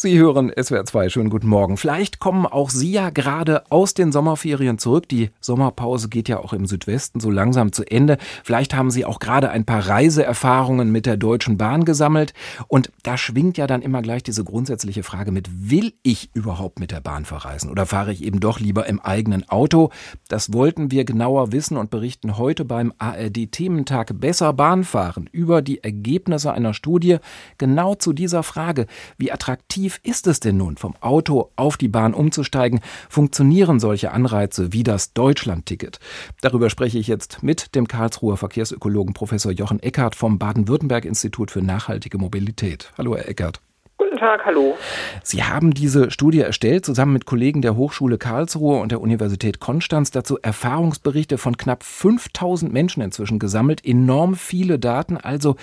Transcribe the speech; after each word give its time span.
Sie 0.00 0.16
hören 0.16 0.52
SWR 0.56 0.84
2, 0.84 1.08
schönen 1.08 1.28
guten 1.28 1.48
Morgen. 1.48 1.76
Vielleicht 1.76 2.20
kommen 2.20 2.46
auch 2.46 2.70
Sie 2.70 2.92
ja 2.92 3.10
gerade 3.10 3.64
aus 3.68 3.94
den 3.94 4.12
Sommerferien 4.12 4.78
zurück. 4.78 5.08
Die 5.08 5.30
Sommerpause 5.40 6.08
geht 6.08 6.28
ja 6.28 6.38
auch 6.38 6.52
im 6.52 6.66
Südwesten 6.66 7.18
so 7.18 7.32
langsam 7.32 7.72
zu 7.72 7.82
Ende. 7.82 8.16
Vielleicht 8.44 8.74
haben 8.74 8.92
Sie 8.92 9.04
auch 9.04 9.18
gerade 9.18 9.50
ein 9.50 9.64
paar 9.64 9.88
Reiseerfahrungen 9.88 10.92
mit 10.92 11.04
der 11.04 11.16
Deutschen 11.16 11.58
Bahn 11.58 11.84
gesammelt. 11.84 12.32
Und 12.68 12.92
da 13.02 13.18
schwingt 13.18 13.58
ja 13.58 13.66
dann 13.66 13.82
immer 13.82 14.00
gleich 14.00 14.22
diese 14.22 14.44
grundsätzliche 14.44 15.02
Frage 15.02 15.32
mit, 15.32 15.48
will 15.68 15.92
ich 16.04 16.30
überhaupt 16.32 16.78
mit 16.78 16.92
der 16.92 17.00
Bahn 17.00 17.24
verreisen 17.24 17.68
oder 17.68 17.84
fahre 17.84 18.12
ich 18.12 18.22
eben 18.22 18.38
doch 18.38 18.60
lieber 18.60 18.86
im 18.86 19.00
eigenen 19.00 19.48
Auto? 19.48 19.90
Das 20.28 20.52
wollten 20.52 20.92
wir 20.92 21.04
genauer 21.06 21.50
wissen 21.50 21.76
und 21.76 21.90
berichten 21.90 22.38
heute 22.38 22.64
beim 22.64 22.92
ARD-Thementag 22.98 24.20
Besser 24.20 24.52
Bahnfahren 24.52 25.28
über 25.32 25.60
die 25.60 25.82
Ergebnisse 25.82 26.52
einer 26.52 26.72
Studie 26.72 27.16
genau 27.58 27.96
zu 27.96 28.12
dieser 28.12 28.44
Frage, 28.44 28.86
wie 29.16 29.32
attraktiv 29.32 29.87
attraktiv 29.88 30.00
ist 30.02 30.26
es 30.26 30.40
denn 30.40 30.56
nun, 30.56 30.76
vom 30.76 30.94
Auto 31.00 31.50
auf 31.56 31.76
die 31.76 31.88
Bahn 31.88 32.14
umzusteigen? 32.14 32.80
Funktionieren 33.08 33.80
solche 33.80 34.12
Anreize 34.12 34.72
wie 34.72 34.82
das 34.82 35.12
Deutschlandticket? 35.14 35.98
Darüber 36.40 36.70
spreche 36.70 36.98
ich 36.98 37.08
jetzt 37.08 37.42
mit 37.42 37.74
dem 37.74 37.88
Karlsruher 37.88 38.36
Verkehrsökologen 38.36 39.14
Professor 39.14 39.52
Jochen 39.52 39.80
Eckert 39.80 40.14
vom 40.14 40.38
Baden-Württemberg-Institut 40.38 41.50
für 41.50 41.62
nachhaltige 41.62 42.18
Mobilität. 42.18 42.92
Hallo, 42.98 43.16
Herr 43.16 43.28
Eckert. 43.28 43.60
Guten 43.96 44.16
Tag, 44.16 44.44
hallo. 44.44 44.76
Sie 45.24 45.42
haben 45.42 45.74
diese 45.74 46.12
Studie 46.12 46.40
erstellt, 46.40 46.84
zusammen 46.84 47.14
mit 47.14 47.24
Kollegen 47.24 47.62
der 47.62 47.74
Hochschule 47.74 48.16
Karlsruhe 48.16 48.78
und 48.78 48.92
der 48.92 49.00
Universität 49.00 49.58
Konstanz, 49.58 50.12
dazu 50.12 50.38
Erfahrungsberichte 50.40 51.36
von 51.36 51.56
knapp 51.56 51.82
5000 51.82 52.72
Menschen 52.72 53.02
inzwischen 53.02 53.40
gesammelt, 53.40 53.84
enorm 53.84 54.36
viele 54.36 54.78
Daten. 54.78 55.16
Also 55.16 55.56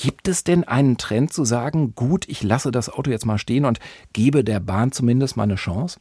Gibt 0.00 0.28
es 0.28 0.44
denn 0.44 0.62
einen 0.62 0.96
Trend 0.96 1.32
zu 1.32 1.42
sagen, 1.42 1.92
gut, 1.96 2.28
ich 2.28 2.44
lasse 2.44 2.70
das 2.70 2.88
Auto 2.88 3.10
jetzt 3.10 3.26
mal 3.26 3.36
stehen 3.36 3.64
und 3.64 3.80
gebe 4.12 4.44
der 4.44 4.60
Bahn 4.60 4.92
zumindest 4.92 5.36
mal 5.36 5.42
eine 5.42 5.56
Chance? 5.56 5.98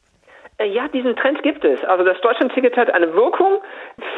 Äh, 0.59 0.67
ja, 0.67 0.87
diesen 0.87 1.15
Trend 1.15 1.41
gibt 1.41 1.65
es. 1.65 1.83
Also 1.83 2.03
das 2.03 2.21
Deutschlandticket 2.21 2.77
hat 2.77 2.91
eine 2.91 3.11
Wirkung. 3.15 3.59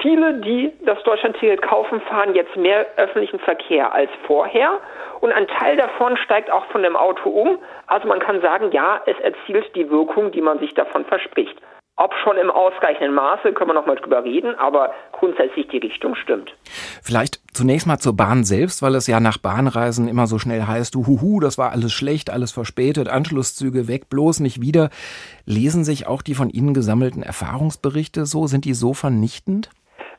Viele, 0.01 0.41
die 0.41 0.73
das 0.85 1.01
Deutschlandticket 1.03 1.61
kaufen, 1.61 2.01
fahren 2.01 2.35
jetzt 2.35 2.57
mehr 2.57 2.87
öffentlichen 2.97 3.39
Verkehr 3.39 3.93
als 3.93 4.09
vorher. 4.27 4.79
Und 5.21 5.31
ein 5.31 5.47
Teil 5.47 5.77
davon 5.77 6.17
steigt 6.17 6.51
auch 6.51 6.65
von 6.71 6.83
dem 6.83 6.97
Auto 6.97 7.29
um. 7.29 7.57
Also 7.87 8.05
man 8.05 8.19
kann 8.19 8.41
sagen, 8.41 8.71
ja, 8.73 9.01
es 9.05 9.17
erzielt 9.19 9.73
die 9.75 9.89
Wirkung, 9.89 10.31
die 10.31 10.41
man 10.41 10.59
sich 10.59 10.73
davon 10.73 11.05
verspricht. 11.05 11.55
Ob 11.95 12.13
schon 12.23 12.37
im 12.37 12.49
ausreichenden 12.49 13.13
Maße, 13.13 13.53
können 13.53 13.69
wir 13.69 13.73
noch 13.73 13.85
mal 13.85 13.95
drüber 13.95 14.23
reden, 14.23 14.55
aber 14.55 14.93
grundsätzlich 15.11 15.67
die 15.67 15.79
Richtung 15.79 16.15
stimmt. 16.15 16.55
Vielleicht 17.03 17.38
zunächst 17.53 17.87
mal 17.87 17.97
zur 17.97 18.15
Bahn 18.15 18.43
selbst, 18.43 18.81
weil 18.81 18.95
es 18.95 19.07
ja 19.07 19.19
nach 19.19 19.37
Bahnreisen 19.37 20.07
immer 20.07 20.27
so 20.27 20.39
schnell 20.39 20.63
heißt, 20.63 20.95
huhu, 20.95 21.39
das 21.39 21.57
war 21.57 21.71
alles 21.71 21.91
schlecht, 21.93 22.29
alles 22.29 22.51
verspätet, 22.51 23.09
Anschlusszüge 23.09 23.87
weg, 23.87 24.09
bloß 24.09 24.39
nicht 24.39 24.61
wieder. 24.61 24.89
Lesen 25.45 25.83
sich 25.83 26.07
auch 26.07 26.21
die 26.21 26.35
von 26.35 26.49
Ihnen 26.49 26.73
gesammelten 26.73 27.23
Erfahrungsberichte 27.23 28.25
so? 28.25 28.47
Sind 28.47 28.65
die 28.65 28.73
so 28.73 28.93
vernichtend? 28.93 29.69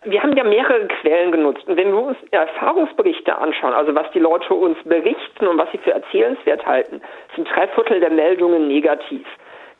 Wir 0.04 0.22
haben 0.22 0.34
ja 0.34 0.44
mehrere 0.44 0.86
Quellen 0.86 1.30
genutzt. 1.30 1.68
Und 1.68 1.76
wenn 1.76 1.88
wir 1.88 2.02
uns 2.02 2.16
Erfahrungsberichte 2.30 3.36
anschauen, 3.36 3.74
also 3.74 3.94
was 3.94 4.10
die 4.12 4.18
Leute 4.18 4.54
uns 4.54 4.78
berichten 4.84 5.46
und 5.46 5.58
was 5.58 5.70
sie 5.72 5.78
für 5.78 5.92
erzählenswert 5.92 6.64
halten, 6.64 7.02
sind 7.36 7.46
drei 7.54 7.68
Viertel 7.68 8.00
der 8.00 8.10
Meldungen 8.10 8.68
negativ. 8.68 9.26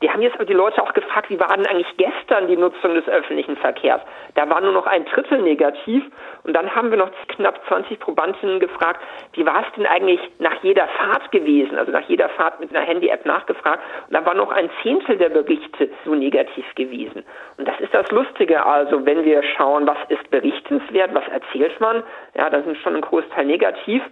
Die 0.03 0.11
haben 0.11 0.23
jetzt 0.23 0.37
aber 0.37 0.47
die 0.47 0.55
Leute 0.55 0.83
auch 0.83 0.95
gefragt, 0.95 1.29
wie 1.29 1.39
war 1.39 1.55
denn 1.55 1.67
eigentlich 1.67 1.95
gestern 1.99 2.47
die 2.47 2.57
Nutzung 2.57 2.95
des 2.95 3.07
öffentlichen 3.07 3.57
Verkehrs? 3.59 4.01
Da 4.35 4.49
war 4.49 4.63
nur 4.63 4.73
noch 4.73 4.87
ein 4.87 5.05
Drittel 5.05 5.43
negativ. 5.43 6.03
Und 6.43 6.55
dann 6.55 6.75
haben 6.75 6.91
wir 6.91 6.97
noch 6.97 7.11
knapp 7.29 7.61
20 7.69 8.01
Probandinnen 8.01 8.61
gefragt, 8.61 9.03
wie 9.35 9.45
war 9.45 9.63
es 9.67 9.75
denn 9.77 9.85
eigentlich 9.85 10.21
nach 10.39 10.63
jeder 10.63 10.89
Fahrt 10.89 11.31
gewesen? 11.33 11.77
Also 11.77 11.93
nach 11.93 12.09
jeder 12.09 12.31
Fahrt 12.31 12.61
mit 12.61 12.75
einer 12.75 12.87
Handy-App 12.87 13.27
nachgefragt. 13.27 13.83
Und 14.07 14.15
da 14.15 14.25
war 14.25 14.35
noch 14.35 14.51
ein 14.51 14.71
Zehntel 14.83 15.19
der 15.19 15.29
Berichte 15.29 15.91
so 16.07 16.15
negativ 16.15 16.65
gewesen. 16.77 17.23
Und 17.59 17.69
das 17.69 17.79
ist 17.81 17.93
das 17.93 18.11
Lustige. 18.11 18.65
Also 18.65 19.05
wenn 19.05 19.27
wir 19.27 19.43
schauen, 19.43 19.87
was 19.87 19.99
ist 20.09 20.31
berichtenswert, 20.31 21.13
was 21.13 21.29
erzählt 21.29 21.79
man, 21.79 22.03
ja, 22.35 22.49
dann 22.49 22.65
sind 22.65 22.79
schon 22.79 22.97
ein 22.97 23.03
Großteil 23.03 23.45
negativ. 23.45 24.03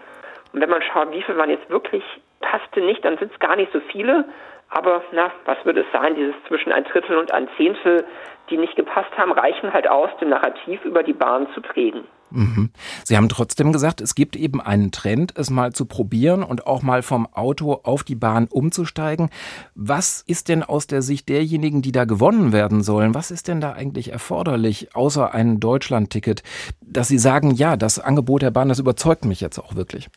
Und 0.53 0.61
wenn 0.61 0.69
man 0.69 0.83
schaut, 0.83 1.13
wie 1.13 1.23
viel 1.23 1.35
man 1.35 1.49
jetzt 1.49 1.71
wirklich 1.71 2.05
passte 2.51 2.81
nicht, 2.81 3.05
dann 3.05 3.19
sind 3.19 3.33
es 3.33 3.39
gar 3.39 3.57
nicht 3.57 3.73
so 3.73 3.81
viele. 3.93 4.25
Aber 4.71 5.03
na, 5.13 5.31
was 5.47 5.57
würde 5.65 5.81
es 5.81 5.87
sein? 5.93 6.15
Dieses 6.15 6.35
zwischen 6.47 6.73
ein 6.73 6.85
Drittel 6.85 7.17
und 7.17 7.33
ein 7.33 7.49
Zehntel, 7.57 8.05
die 8.51 8.59
nicht 8.59 8.77
gepasst 8.77 9.17
haben, 9.17 9.33
reichen 9.33 9.73
halt 9.73 9.89
aus, 9.89 10.11
dem 10.21 10.29
Narrativ 10.29 10.85
über 10.85 11.03
die 11.03 11.15
Bahn 11.15 11.47
zu 11.55 11.63
prägen. 11.63 12.05
Mhm. 12.31 12.71
Sie 13.05 13.17
haben 13.17 13.31
trotzdem 13.31 13.73
gesagt, 13.73 14.03
es 14.03 14.15
gibt 14.15 14.37
eben 14.37 14.61
einen 14.61 14.93
Trend, 14.93 15.33
es 15.37 15.49
mal 15.49 15.73
zu 15.73 15.87
probieren 15.87 16.43
und 16.43 16.67
auch 16.67 16.83
mal 16.83 17.01
vom 17.01 17.27
Auto 17.33 17.81
auf 17.85 18.05
die 18.05 18.15
Bahn 18.15 18.47
umzusteigen. 18.51 19.31
Was 19.75 20.23
ist 20.27 20.51
denn 20.51 20.63
aus 20.63 20.87
der 20.87 21.01
Sicht 21.01 21.31
derjenigen, 21.31 21.81
die 21.81 21.93
da 21.93 22.05
gewonnen 22.05 22.53
werden 22.53 22.83
sollen, 22.83 23.15
was 23.15 23.31
ist 23.31 23.49
denn 23.49 23.63
da 23.63 23.73
eigentlich 23.73 24.13
erforderlich, 24.13 24.95
außer 24.95 25.33
ein 25.33 25.61
Deutschlandticket, 25.61 26.43
dass 26.83 27.09
Sie 27.09 27.19
sagen, 27.19 27.53
ja, 27.53 27.77
das 27.77 27.99
Angebot 27.99 28.43
der 28.43 28.51
Bahn, 28.51 28.69
das 28.69 28.79
überzeugt 28.79 29.25
mich 29.25 29.41
jetzt 29.41 29.59
auch 29.59 29.75
wirklich? 29.75 30.11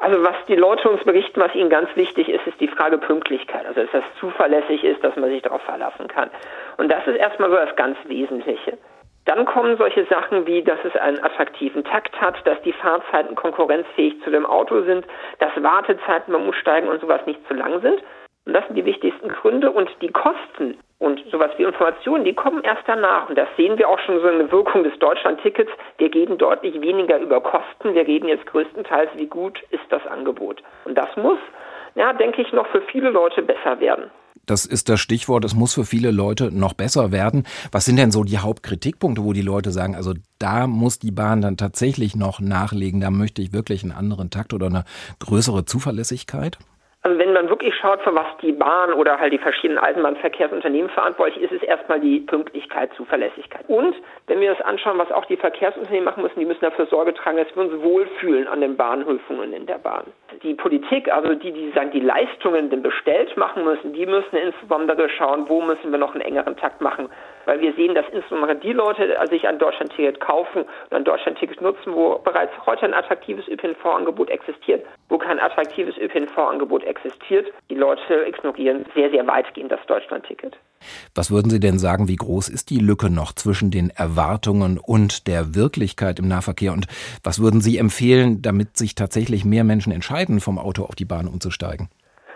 Also 0.00 0.22
was 0.22 0.34
die 0.48 0.56
Leute 0.56 0.88
uns 0.88 1.04
berichten, 1.04 1.40
was 1.40 1.54
ihnen 1.54 1.68
ganz 1.68 1.94
wichtig 1.94 2.30
ist, 2.30 2.46
ist 2.46 2.58
die 2.58 2.68
Frage 2.68 2.96
Pünktlichkeit. 2.96 3.66
Also 3.66 3.82
dass 3.82 3.92
das 3.92 4.04
zuverlässig 4.18 4.82
ist, 4.82 5.04
dass 5.04 5.14
man 5.16 5.28
sich 5.28 5.42
darauf 5.42 5.62
verlassen 5.62 6.08
kann. 6.08 6.30
Und 6.78 6.90
das 6.90 7.06
ist 7.06 7.16
erstmal 7.16 7.50
so 7.50 7.56
das 7.56 7.76
ganz 7.76 7.98
Wesentliche. 8.06 8.78
Dann 9.26 9.44
kommen 9.44 9.76
solche 9.76 10.06
Sachen 10.06 10.46
wie, 10.46 10.62
dass 10.62 10.78
es 10.84 10.96
einen 10.96 11.22
attraktiven 11.22 11.84
Takt 11.84 12.18
hat, 12.18 12.34
dass 12.46 12.60
die 12.62 12.72
Fahrzeiten 12.72 13.34
konkurrenzfähig 13.34 14.22
zu 14.24 14.30
dem 14.30 14.46
Auto 14.46 14.82
sind, 14.82 15.04
dass 15.38 15.50
Wartezeiten 15.62 16.32
beim 16.32 16.46
Umsteigen 16.46 16.88
und 16.88 17.00
sowas 17.02 17.20
nicht 17.26 17.46
zu 17.46 17.52
lang 17.52 17.82
sind. 17.82 18.02
Und 18.46 18.54
das 18.54 18.66
sind 18.66 18.76
die 18.76 18.86
wichtigsten 18.86 19.28
Gründe. 19.28 19.70
Und 19.70 19.90
die 20.00 20.10
Kosten 20.10 20.78
und 21.00 21.18
sowas 21.32 21.50
wie 21.56 21.64
Informationen, 21.64 22.24
die 22.24 22.34
kommen 22.34 22.62
erst 22.62 22.82
danach. 22.86 23.28
Und 23.28 23.36
das 23.36 23.48
sehen 23.56 23.78
wir 23.78 23.88
auch 23.88 23.98
schon 24.00 24.20
so 24.20 24.28
in 24.28 24.38
der 24.38 24.52
Wirkung 24.52 24.84
des 24.84 24.96
Deutschland-Tickets. 24.98 25.70
Wir 25.96 26.14
reden 26.14 26.36
deutlich 26.36 26.78
weniger 26.80 27.18
über 27.18 27.40
Kosten. 27.40 27.94
Wir 27.94 28.06
reden 28.06 28.28
jetzt 28.28 28.46
größtenteils, 28.46 29.10
wie 29.16 29.26
gut 29.26 29.58
ist 29.70 29.84
das 29.88 30.06
Angebot. 30.06 30.62
Und 30.84 30.96
das 30.96 31.08
muss, 31.16 31.38
ja, 31.94 32.12
denke 32.12 32.42
ich, 32.42 32.52
noch 32.52 32.66
für 32.66 32.82
viele 32.82 33.08
Leute 33.08 33.42
besser 33.42 33.80
werden. 33.80 34.10
Das 34.44 34.66
ist 34.66 34.90
das 34.90 35.00
Stichwort. 35.00 35.44
Es 35.46 35.54
muss 35.54 35.74
für 35.74 35.84
viele 35.84 36.10
Leute 36.10 36.50
noch 36.52 36.74
besser 36.74 37.12
werden. 37.12 37.46
Was 37.72 37.86
sind 37.86 37.96
denn 37.96 38.10
so 38.10 38.22
die 38.22 38.38
Hauptkritikpunkte, 38.38 39.24
wo 39.24 39.32
die 39.32 39.42
Leute 39.42 39.70
sagen, 39.70 39.96
also 39.96 40.12
da 40.38 40.66
muss 40.66 40.98
die 40.98 41.12
Bahn 41.12 41.40
dann 41.40 41.56
tatsächlich 41.56 42.14
noch 42.14 42.40
nachlegen. 42.40 43.00
Da 43.00 43.10
möchte 43.10 43.40
ich 43.40 43.54
wirklich 43.54 43.82
einen 43.84 43.92
anderen 43.92 44.28
Takt 44.28 44.52
oder 44.52 44.66
eine 44.66 44.84
größere 45.18 45.64
Zuverlässigkeit? 45.64 46.58
Also 47.02 47.18
wenn 47.18 47.32
man 47.32 47.48
wirklich 47.48 47.74
schaut, 47.76 48.02
für 48.02 48.14
was 48.14 48.26
die 48.42 48.52
Bahn 48.52 48.92
oder 48.92 49.18
halt 49.18 49.32
die 49.32 49.38
verschiedenen 49.38 49.78
Eisenbahnverkehrsunternehmen 49.78 50.90
verantwortlich 50.90 51.42
ist, 51.42 51.52
ist 51.52 51.62
es 51.62 51.68
erstmal 51.68 51.98
die 51.98 52.20
Pünktlichkeit, 52.20 52.92
Zuverlässigkeit. 52.94 53.64
Und 53.68 53.94
wenn 54.26 54.40
wir 54.40 54.50
uns 54.50 54.60
anschauen, 54.60 54.98
was 54.98 55.10
auch 55.10 55.24
die 55.24 55.38
Verkehrsunternehmen 55.38 56.04
machen 56.04 56.22
müssen, 56.22 56.38
die 56.38 56.44
müssen 56.44 56.60
dafür 56.60 56.86
Sorge 56.86 57.14
tragen, 57.14 57.38
dass 57.38 57.54
wir 57.56 57.62
uns 57.62 57.82
wohlfühlen 57.82 58.46
an 58.48 58.60
den 58.60 58.76
Bahnhöfen 58.76 59.40
und 59.40 59.52
in 59.54 59.64
der 59.64 59.78
Bahn. 59.78 60.12
Die 60.42 60.54
Politik, 60.54 61.12
also 61.12 61.34
die, 61.34 61.52
die 61.52 61.70
sagen, 61.72 61.90
die 61.90 62.00
Leistungen 62.00 62.70
denn 62.70 62.82
bestellt 62.82 63.36
machen 63.36 63.62
müssen, 63.62 63.92
die 63.92 64.06
müssen 64.06 64.36
insbesondere 64.36 65.10
schauen, 65.10 65.48
wo 65.48 65.60
müssen 65.60 65.90
wir 65.90 65.98
noch 65.98 66.14
einen 66.14 66.22
engeren 66.22 66.56
Takt 66.56 66.80
machen. 66.80 67.08
Weil 67.44 67.60
wir 67.60 67.74
sehen, 67.74 67.94
dass 67.94 68.06
insbesondere 68.12 68.56
die 68.56 68.72
Leute 68.72 69.18
sich 69.28 69.46
ein 69.46 69.58
Deutschlandticket 69.58 70.20
kaufen 70.20 70.62
und 70.62 70.96
ein 70.96 71.04
Deutschlandticket 71.04 71.60
nutzen, 71.60 71.94
wo 71.94 72.18
bereits 72.18 72.52
heute 72.64 72.86
ein 72.86 72.94
attraktives 72.94 73.48
ÖPNV-Angebot 73.48 74.30
existiert, 74.30 74.86
wo 75.08 75.18
kein 75.18 75.38
attraktives 75.38 75.98
ÖPNV-Angebot 75.98 76.84
existiert. 76.84 77.52
Die 77.68 77.74
Leute 77.74 78.24
ignorieren 78.26 78.86
sehr, 78.94 79.10
sehr 79.10 79.26
weitgehend 79.26 79.70
das 79.70 79.84
Deutschlandticket. 79.86 80.56
Was 81.14 81.30
würden 81.30 81.50
Sie 81.50 81.60
denn 81.60 81.78
sagen, 81.78 82.08
wie 82.08 82.16
groß 82.16 82.48
ist 82.48 82.70
die 82.70 82.78
Lücke 82.78 83.10
noch 83.10 83.34
zwischen 83.34 83.70
den 83.70 83.90
Erwartungen 83.90 84.78
und 84.78 85.26
der 85.26 85.54
Wirklichkeit 85.54 86.18
im 86.18 86.28
Nahverkehr? 86.28 86.72
Und 86.72 86.86
was 87.22 87.40
würden 87.40 87.60
Sie 87.60 87.78
empfehlen, 87.78 88.42
damit 88.42 88.76
sich 88.76 88.94
tatsächlich 88.94 89.44
mehr 89.44 89.64
Menschen 89.64 89.92
entscheiden, 89.92 90.29
vom 90.38 90.58
Auto 90.58 90.84
auf 90.84 90.94
die 90.94 91.04
Bahn 91.04 91.26
umzusteigen? 91.26 91.88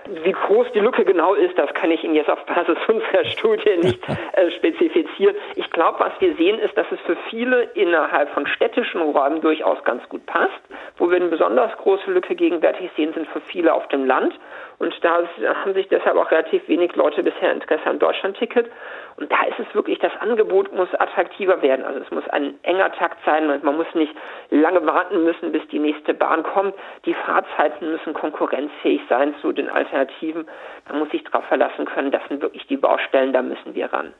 Wie 0.07 0.33
groß 0.33 0.67
die 0.75 0.81
Lücke 0.81 1.05
genau 1.05 1.33
ist, 1.33 1.57
das 1.57 1.73
kann 1.73 1.91
ich 1.91 2.05
Ihnen 2.05 2.15
jetzt 2.15 2.29
auf 2.29 2.45
Basis 2.45 2.77
unserer 2.89 3.25
Studie 3.25 3.77
nicht 3.79 4.01
äh, 4.33 4.51
spezifizieren. 4.51 5.35
Ich 5.57 5.71
glaube, 5.71 6.01
was 6.01 6.13
wir 6.19 6.35
sehen, 6.37 6.59
ist, 6.59 6.77
dass 6.77 6.87
es 6.91 7.01
für 7.07 7.17
viele 7.31 7.63
innerhalb 7.75 8.29
von 8.35 8.47
städtischen 8.47 9.01
Räumen 9.01 9.41
durchaus 9.41 9.83
ganz 9.85 10.07
gut 10.11 10.27
passt. 10.27 10.61
Wo 10.99 11.09
wir 11.09 11.17
eine 11.17 11.29
besonders 11.29 11.75
große 11.79 12.11
Lücke 12.11 12.35
gegenwärtig 12.35 12.91
sehen, 12.97 13.15
sind 13.15 13.27
für 13.29 13.41
viele 13.41 13.73
auf 13.73 13.89
dem 13.89 14.05
Land. 14.05 14.35
Und 14.79 14.95
da 15.03 15.23
haben 15.63 15.73
sich 15.73 15.89
deshalb 15.89 16.17
auch 16.17 16.31
relativ 16.31 16.69
wenig 16.69 16.95
Leute 16.97 17.23
bisher 17.23 17.53
Interesse 17.53 17.87
am 17.87 17.99
Deutschlandticket. 17.99 18.71
Und 19.17 19.31
da 19.31 19.45
ist 19.45 19.59
es 19.59 19.75
wirklich, 19.75 19.99
das 20.01 20.13
Angebot 20.21 20.75
muss 20.75 20.93
attraktiver 20.95 21.63
werden. 21.63 21.85
Also 21.85 22.01
es 22.01 22.11
muss 22.11 22.29
ein 22.31 22.59
enger 22.63 22.91
Takt 22.93 23.19
sein. 23.25 23.47
Man 23.63 23.77
muss 23.77 23.87
nicht 23.95 24.15
lange 24.51 24.85
warten 24.87 25.25
müssen, 25.25 25.53
bis 25.53 25.67
die 25.69 25.79
nächste 25.79 26.15
Bahn 26.15 26.43
kommt. 26.43 26.75
Die 27.05 27.15
Fahrzeiten 27.15 27.93
müssen 27.93 28.13
konkurrenzfähig 28.13 29.03
sein 29.09 29.35
zu 29.41 29.53
den 29.53 29.69
Alternativen. 29.69 30.47
Man 30.89 30.99
muss 30.99 31.11
sich 31.11 31.23
darauf 31.25 31.45
verlassen 31.45 31.85
können, 31.85 32.11
das 32.11 32.23
sind 32.29 32.43
wirklich 32.43 32.67
die 32.67 32.77
Baustellen, 32.77 33.33
da 33.33 33.43
müssen 33.43 33.75
wir 33.75 33.93
ran. 33.93 34.15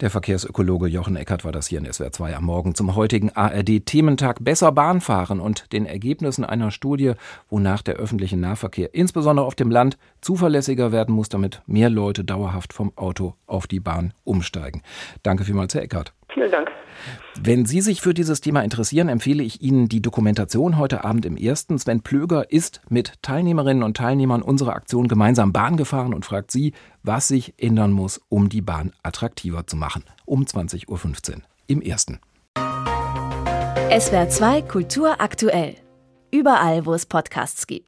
Der 0.00 0.10
Verkehrsökologe 0.10 0.86
Jochen 0.86 1.16
Eckert 1.16 1.44
war 1.44 1.50
das 1.50 1.66
hier 1.66 1.80
in 1.80 1.92
SWR 1.92 2.12
2 2.12 2.36
am 2.36 2.44
Morgen 2.44 2.76
zum 2.76 2.94
heutigen 2.94 3.30
ARD-Thementag 3.30 4.44
Besser 4.44 4.70
Bahn 4.70 5.00
fahren 5.00 5.40
und 5.40 5.72
den 5.72 5.86
Ergebnissen 5.86 6.44
einer 6.44 6.70
Studie, 6.70 7.14
wonach 7.50 7.82
der 7.82 7.96
öffentliche 7.96 8.36
Nahverkehr 8.36 8.94
insbesondere 8.94 9.44
auf 9.44 9.56
dem 9.56 9.72
Land 9.72 9.98
zuverlässiger 10.20 10.92
werden 10.92 11.16
muss, 11.16 11.30
damit 11.30 11.62
mehr 11.66 11.90
Leute 11.90 12.22
dauerhaft 12.22 12.72
vom 12.72 12.92
Auto 12.94 13.34
auf 13.48 13.66
die 13.66 13.80
Bahn 13.80 14.14
umsteigen. 14.22 14.82
Danke 15.24 15.42
vielmals, 15.42 15.74
Herr 15.74 15.82
Eckert. 15.82 16.12
Vielen 16.32 16.50
Dank. 16.50 16.68
Wenn 17.40 17.64
Sie 17.64 17.80
sich 17.80 18.00
für 18.00 18.12
dieses 18.12 18.40
Thema 18.40 18.62
interessieren, 18.62 19.08
empfehle 19.08 19.42
ich 19.42 19.62
Ihnen 19.62 19.88
die 19.88 20.02
Dokumentation 20.02 20.76
heute 20.76 21.04
Abend 21.04 21.24
im 21.24 21.36
ersten. 21.36 21.78
Sven 21.78 22.02
Plöger 22.02 22.50
ist 22.50 22.80
mit 22.88 23.14
Teilnehmerinnen 23.22 23.82
und 23.82 23.96
Teilnehmern 23.96 24.42
unserer 24.42 24.74
Aktion 24.74 25.08
gemeinsam 25.08 25.52
Bahn 25.52 25.76
gefahren 25.76 26.12
und 26.12 26.24
fragt 26.24 26.50
Sie, 26.50 26.72
was 27.02 27.28
sich 27.28 27.54
ändern 27.56 27.92
muss, 27.92 28.20
um 28.28 28.48
die 28.48 28.62
Bahn 28.62 28.92
attraktiver 29.02 29.66
zu 29.66 29.76
machen. 29.76 30.04
Um 30.26 30.44
20.15 30.44 30.88
Uhr 30.88 31.42
im 31.66 31.80
ersten. 31.80 32.20
SWR 33.90 34.28
2 34.28 34.62
Kultur 34.62 35.20
aktuell. 35.20 35.76
Überall, 36.30 36.84
wo 36.84 36.92
es 36.92 37.06
Podcasts 37.06 37.66
gibt. 37.66 37.86